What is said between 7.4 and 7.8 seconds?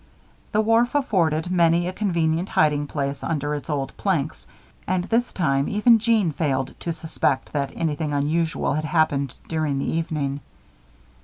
that